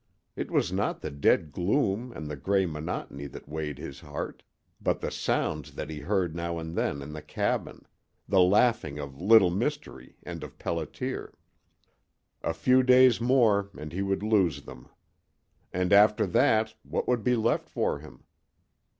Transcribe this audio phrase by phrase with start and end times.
[0.35, 4.41] It was not the dead gloom and the gray monotony that weighted his heart,
[4.81, 7.85] but the sounds that he heard now and then in the cabin
[8.27, 11.33] the laughing of Little Mystery and of Pelliter.
[12.41, 14.89] A few days more and he would lose them.
[15.71, 18.23] And after that what would be left for him?